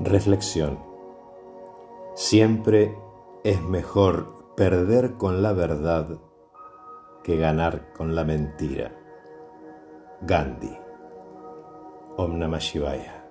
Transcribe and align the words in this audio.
Reflexión. 0.00 0.80
Siempre 2.14 2.98
es 3.44 3.62
mejor 3.62 4.54
perder 4.56 5.14
con 5.14 5.40
la 5.40 5.52
verdad 5.52 6.18
que 7.22 7.36
ganar 7.36 7.92
con 7.92 8.16
la 8.16 8.24
mentira. 8.24 8.92
Gandhi. 10.22 10.76
Om 12.16 12.38
Namah 12.38 12.58
Shivaya. 12.58 13.23